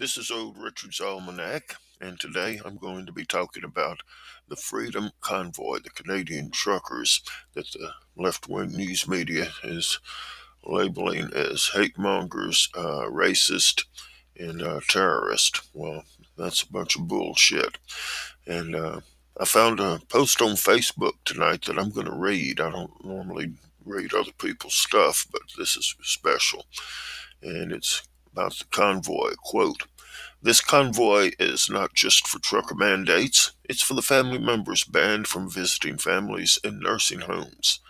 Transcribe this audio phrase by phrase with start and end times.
[0.00, 4.00] This is Old Richard's Almanac, and today I'm going to be talking about
[4.48, 10.00] the Freedom Convoy, the Canadian truckers that the left wing news media is
[10.64, 13.84] labeling as hate mongers, uh, racist,
[14.38, 15.60] and uh, terrorist.
[15.74, 16.04] Well,
[16.34, 17.76] that's a bunch of bullshit.
[18.46, 19.00] And uh,
[19.38, 22.58] I found a post on Facebook tonight that I'm going to read.
[22.58, 23.52] I don't normally
[23.84, 26.64] read other people's stuff, but this is special.
[27.42, 29.32] And it's about the convoy.
[29.36, 29.84] Quote
[30.42, 35.50] This convoy is not just for trucker mandates, it's for the family members banned from
[35.50, 37.80] visiting families in nursing homes.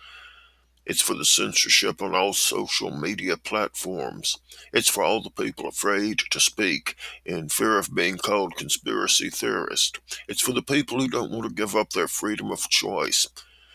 [0.86, 4.36] It's for the censorship on all social media platforms.
[4.72, 10.00] It's for all the people afraid to speak in fear of being called conspiracy theorist.
[10.26, 13.28] It's for the people who don't want to give up their freedom of choice.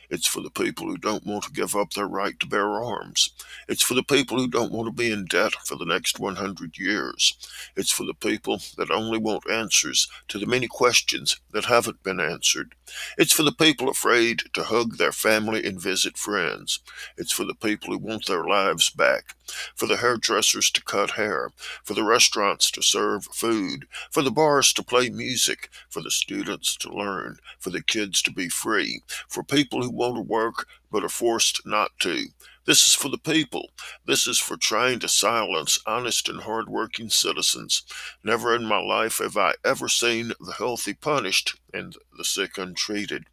[0.09, 3.31] It's for the people who don't want to give up their right to bear arms.
[3.67, 6.77] It's for the people who don't want to be in debt for the next 100
[6.77, 7.33] years.
[7.75, 12.19] It's for the people that only want answers to the many questions that haven't been
[12.19, 12.75] answered.
[13.17, 16.79] It's for the people afraid to hug their family and visit friends.
[17.17, 19.35] It's for the people who want their lives back,
[19.75, 21.51] for the hairdressers to cut hair,
[21.83, 26.75] for the restaurants to serve food, for the bars to play music, for the students
[26.77, 31.03] to learn, for the kids to be free, for people who want to work but
[31.03, 32.27] are forced not to.
[32.65, 33.69] This is for the people.
[34.05, 37.83] This is for trying to silence honest and hard-working citizens.
[38.23, 43.25] Never in my life have I ever seen the healthy punished and the sick untreated.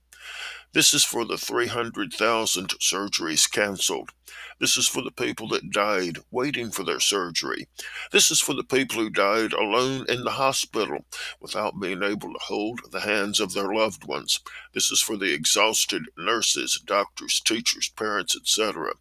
[0.73, 4.11] This is for the 300,000 surgeries canceled.
[4.59, 7.67] This is for the people that died waiting for their surgery.
[8.11, 11.05] This is for the people who died alone in the hospital
[11.41, 14.41] without being able to hold the hands of their loved ones.
[14.73, 18.93] This is for the exhausted nurses, doctors, teachers, parents, etc.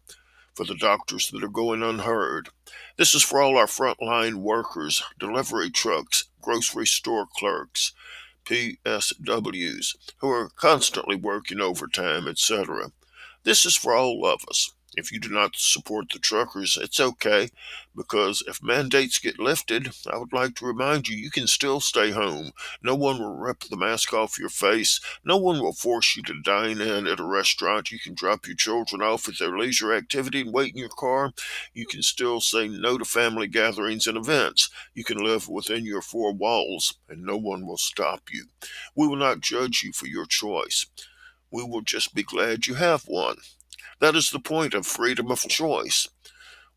[0.54, 2.50] For the doctors that are going unheard.
[2.98, 7.92] This is for all our frontline workers, delivery trucks, grocery store clerks,
[8.44, 12.92] PSWs, who are constantly working overtime, etc.
[13.44, 14.72] This is for all of us.
[14.94, 17.48] If you do not support the truckers, it's okay,
[17.96, 22.10] because if mandates get lifted, I would like to remind you you can still stay
[22.10, 22.52] home.
[22.82, 25.00] No one will rip the mask off your face.
[25.24, 27.90] No one will force you to dine in at a restaurant.
[27.90, 31.32] You can drop your children off at their leisure activity and wait in your car.
[31.72, 34.68] You can still say no to family gatherings and events.
[34.92, 38.48] You can live within your four walls, and no one will stop you.
[38.94, 40.84] We will not judge you for your choice.
[41.50, 43.36] We will just be glad you have one.
[44.00, 46.08] That is the point of freedom of choice.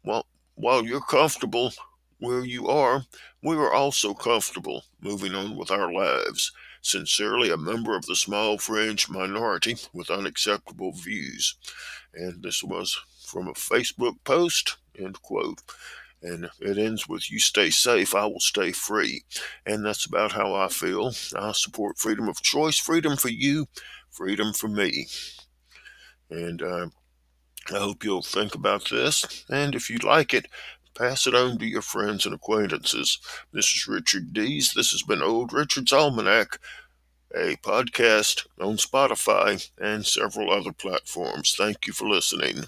[0.03, 1.73] Well, while you're comfortable
[2.19, 3.05] where you are,
[3.41, 6.51] we are also comfortable moving on with our lives.
[6.81, 11.55] Sincerely, a member of the small fringe minority with unacceptable views.
[12.13, 15.61] And this was from a Facebook post, end quote.
[16.21, 19.23] And it ends with, You stay safe, I will stay free.
[19.65, 21.13] And that's about how I feel.
[21.35, 23.67] I support freedom of choice, freedom for you,
[24.11, 25.07] freedom for me.
[26.29, 26.87] And uh,
[27.73, 30.47] I hope you'll think about this, and if you like it,
[30.95, 33.19] pass it on to your friends and acquaintances.
[33.51, 34.73] This is Richard Dees.
[34.75, 36.59] This has been Old Richard's Almanac,
[37.35, 41.55] a podcast on Spotify and several other platforms.
[41.57, 42.65] Thank you for listening.